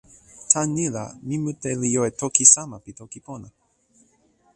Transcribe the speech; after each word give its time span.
tan 0.51 0.67
ni 0.75 0.85
la, 0.95 1.05
mi 1.27 1.35
mute 1.43 1.69
li 1.81 1.89
jo 1.95 2.01
e 2.09 2.11
toki 2.21 2.43
sama 2.53 2.77
pi 2.83 2.91
toki 2.99 3.19
pona! 3.27 3.47